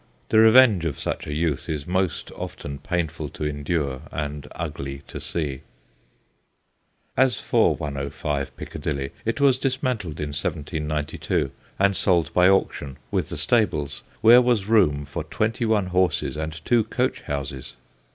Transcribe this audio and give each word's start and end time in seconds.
The 0.29 0.39
revenge 0.39 0.83
of 0.83 0.97
such 0.97 1.27
a 1.27 1.31
youth 1.31 1.69
is 1.69 1.85
most 1.85 2.31
often 2.31 2.79
painful 2.79 3.29
to 3.29 3.43
endure 3.45 4.01
and 4.11 4.47
ugly 4.55 5.03
to 5.05 5.19
see. 5.19 5.61
As 7.15 7.39
for 7.39 7.75
105 7.75 8.57
Piccadilly, 8.57 9.11
it 9.25 9.39
was 9.39 9.59
dismantled 9.59 10.19
in 10.19 10.29
1792 10.29 11.51
and 11.77 11.95
sold 11.95 12.33
by 12.33 12.49
auction, 12.49 12.97
with 13.11 13.29
the 13.29 13.37
stables, 13.37 14.01
where 14.21 14.41
was 14.41 14.65
room 14.65 15.05
for 15.05 15.23
twenty 15.23 15.65
one 15.65 15.85
horses 15.85 16.35
and 16.35 16.65
two 16.65 16.83
coach 16.85 17.21
houses. 17.21 17.73